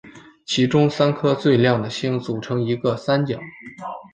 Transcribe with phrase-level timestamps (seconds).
[0.47, 3.39] 其中三颗最亮的星组成一个三角。